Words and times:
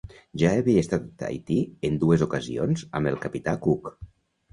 Ja 0.43 0.51
havia 0.59 0.83
estat 0.85 1.03
a 1.07 1.09
Tahití 1.23 1.57
en 1.89 1.99
dues 2.05 2.23
ocasions 2.27 2.85
amb 3.01 3.11
el 3.13 3.21
capità 3.27 3.55
Cook. 3.67 3.93